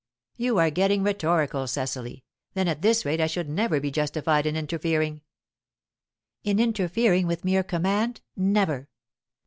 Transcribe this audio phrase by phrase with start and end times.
[0.35, 2.23] "You are getting rhetorical, Cecily.
[2.55, 5.21] Then at this rate I should never be justified in interfering?"
[6.43, 8.89] "In interfering with mere command, never."